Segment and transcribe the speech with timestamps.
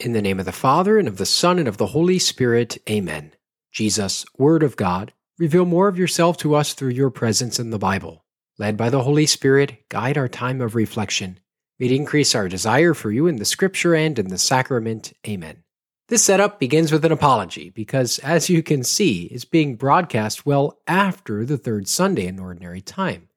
[0.00, 2.78] In the name of the Father, and of the Son, and of the Holy Spirit,
[2.88, 3.34] amen.
[3.70, 7.78] Jesus, Word of God, reveal more of yourself to us through your presence in the
[7.78, 8.24] Bible.
[8.58, 11.38] Led by the Holy Spirit, guide our time of reflection.
[11.78, 15.12] May increase our desire for you in the Scripture and in the sacrament.
[15.28, 15.64] Amen.
[16.08, 20.80] This setup begins with an apology because, as you can see, it's being broadcast well
[20.86, 23.28] after the third Sunday in Ordinary Time.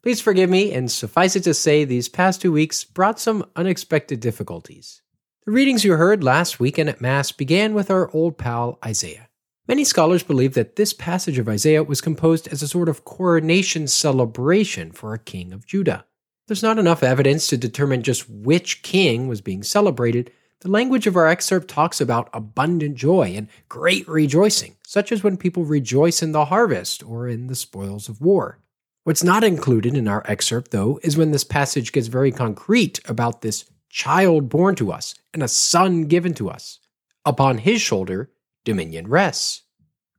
[0.00, 4.20] Please forgive me, and suffice it to say, these past two weeks brought some unexpected
[4.20, 5.00] difficulties.
[5.46, 9.28] The readings you heard last weekend at Mass began with our old pal Isaiah.
[9.68, 13.86] Many scholars believe that this passage of Isaiah was composed as a sort of coronation
[13.86, 16.06] celebration for a king of Judah.
[16.48, 20.32] There's not enough evidence to determine just which king was being celebrated.
[20.60, 25.36] The language of our excerpt talks about abundant joy and great rejoicing, such as when
[25.36, 28.60] people rejoice in the harvest or in the spoils of war.
[29.02, 33.42] What's not included in our excerpt, though, is when this passage gets very concrete about
[33.42, 36.80] this child born to us, and a son given to us.
[37.24, 38.28] Upon his shoulder,
[38.64, 39.62] dominion rests.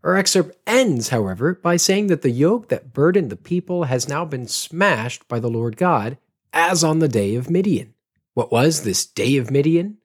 [0.02, 4.24] Our excerpt ends, however, by saying that the yoke that burdened the people has now
[4.24, 6.18] been smashed by the Lord God,
[6.54, 7.94] as on the day of Midian.
[8.34, 9.98] What was this day of Midian?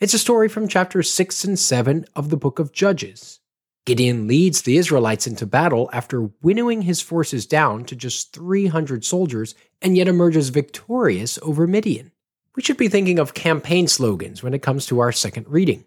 [0.00, 3.40] It's a story from chapters 6 and 7 of the book of Judges.
[3.84, 9.54] Gideon leads the Israelites into battle after winnowing his forces down to just 300 soldiers
[9.82, 12.12] and yet emerges victorious over Midian
[12.58, 15.84] we should be thinking of campaign slogans when it comes to our second reading.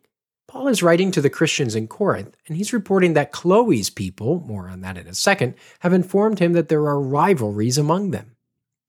[0.47, 4.69] Paul is writing to the Christians in Corinth, and he's reporting that Chloe's people, more
[4.69, 8.37] on that in a second, have informed him that there are rivalries among them.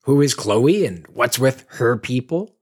[0.04, 2.54] Who is Chloe and what's with her people?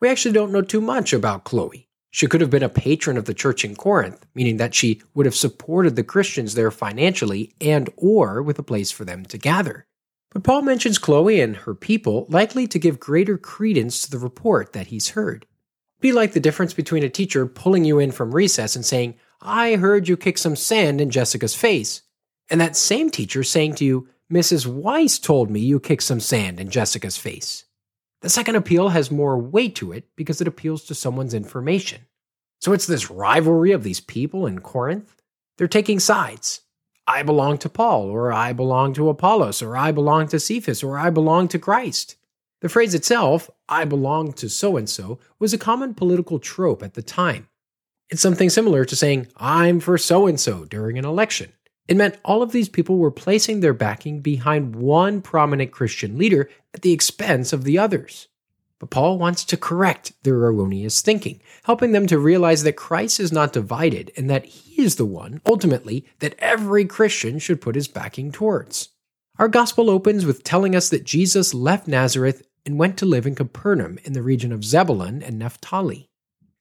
[0.00, 1.86] We actually don't know too much about Chloe.
[2.10, 5.26] She could have been a patron of the church in Corinth, meaning that she would
[5.26, 9.87] have supported the Christians there financially and or with a place for them to gather.
[10.30, 14.72] But Paul mentions Chloe and her people likely to give greater credence to the report
[14.72, 15.46] that he's heard.
[16.00, 19.76] Be like the difference between a teacher pulling you in from recess and saying, I
[19.76, 22.02] heard you kick some sand in Jessica's face,
[22.50, 24.66] and that same teacher saying to you, Mrs.
[24.66, 27.64] Weiss told me you kicked some sand in Jessica's face.
[28.20, 32.02] The second appeal has more weight to it because it appeals to someone's information.
[32.60, 35.14] So it's this rivalry of these people in Corinth.
[35.56, 36.60] They're taking sides.
[37.08, 40.98] I belong to Paul, or I belong to Apollos, or I belong to Cephas, or
[40.98, 42.16] I belong to Christ.
[42.60, 46.92] The phrase itself, I belong to so and so, was a common political trope at
[46.92, 47.48] the time.
[48.10, 51.52] It's something similar to saying, I'm for so and so during an election.
[51.88, 56.50] It meant all of these people were placing their backing behind one prominent Christian leader
[56.74, 58.28] at the expense of the others.
[58.78, 63.32] But Paul wants to correct their erroneous thinking, helping them to realize that Christ is
[63.32, 67.88] not divided and that he is the one, ultimately, that every Christian should put his
[67.88, 68.90] backing towards.
[69.38, 73.34] Our gospel opens with telling us that Jesus left Nazareth and went to live in
[73.34, 76.08] Capernaum in the region of Zebulun and Naphtali.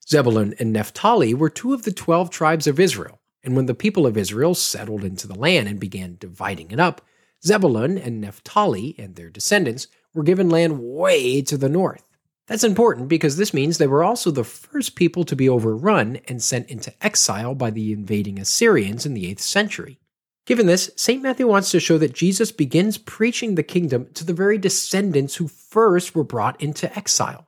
[0.07, 4.07] Zebulun and Naphtali were two of the twelve tribes of Israel, and when the people
[4.07, 7.01] of Israel settled into the land and began dividing it up,
[7.45, 12.06] Zebulun and Naphtali and their descendants were given land way to the north.
[12.47, 16.41] That's important because this means they were also the first people to be overrun and
[16.41, 19.99] sent into exile by the invading Assyrians in the 8th century.
[20.45, 21.21] Given this, St.
[21.21, 25.49] Matthew wants to show that Jesus begins preaching the kingdom to the very descendants who
[25.49, 27.47] first were brought into exile.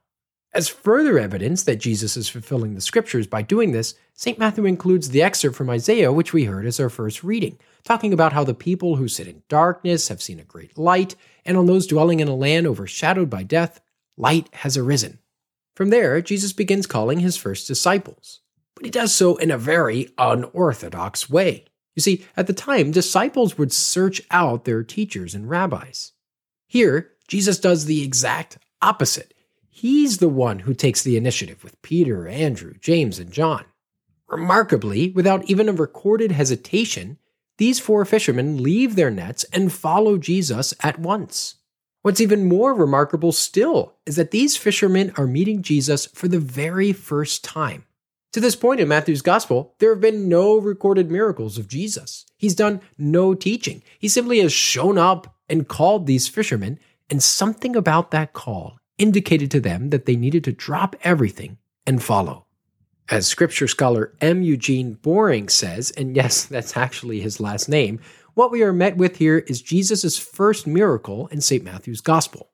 [0.53, 4.37] As further evidence that Jesus is fulfilling the scriptures by doing this, St.
[4.37, 8.33] Matthew includes the excerpt from Isaiah, which we heard as our first reading, talking about
[8.33, 11.87] how the people who sit in darkness have seen a great light, and on those
[11.87, 13.79] dwelling in a land overshadowed by death,
[14.19, 15.17] light has arisen.
[15.75, 18.41] From there, Jesus begins calling his first disciples,
[18.75, 21.65] but he does so in a very unorthodox way.
[21.95, 26.11] You see, at the time, disciples would search out their teachers and rabbis.
[26.67, 29.33] Here, Jesus does the exact opposite.
[29.69, 33.65] He's the one who takes the initiative with Peter, Andrew, James, and John.
[34.27, 37.17] Remarkably, without even a recorded hesitation,
[37.57, 41.55] these four fishermen leave their nets and follow Jesus at once.
[42.01, 46.93] What's even more remarkable still is that these fishermen are meeting Jesus for the very
[46.93, 47.83] first time.
[48.33, 52.25] To this point in Matthew's gospel, there have been no recorded miracles of Jesus.
[52.37, 53.83] He's done no teaching.
[53.97, 56.79] He simply has shown up and called these fishermen,
[57.09, 62.03] and something about that call indicated to them that they needed to drop everything and
[62.03, 62.45] follow.
[63.11, 64.43] As scripture scholar M.
[64.43, 67.99] Eugene Boring says, and yes, that's actually his last name,
[68.35, 71.63] what we are met with here is Jesus' first miracle in St.
[71.63, 72.49] Matthew's Gospel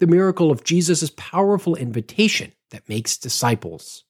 [0.00, 4.04] the miracle of Jesus' powerful invitation that makes disciples.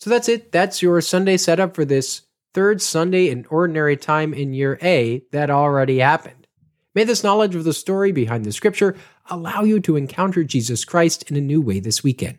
[0.00, 0.52] So that's it.
[0.52, 2.22] That's your Sunday setup for this
[2.54, 6.46] third Sunday in Ordinary Time in Year A that already happened.
[6.94, 8.96] May this knowledge of the story behind the scripture
[9.30, 12.38] allow you to encounter Jesus Christ in a new way this weekend.